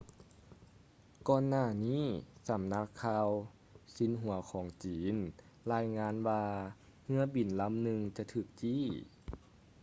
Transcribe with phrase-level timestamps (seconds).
[1.27, 2.03] ກ່ອນໜ້ານີ້
[2.47, 3.27] ສຳນັກຂ່າວ
[3.97, 5.15] ຊິນຫົວຂອງຈີນ
[5.73, 6.43] ລາຍງານວ່າ
[7.05, 8.83] ເຮືອບິນລຳໜຶ່ງຈະຖືກຈີ້